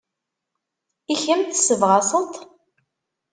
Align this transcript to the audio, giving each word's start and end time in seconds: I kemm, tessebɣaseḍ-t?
I 1.13 1.15
kemm, 1.23 1.41
tessebɣaseḍ-t? 1.45 2.35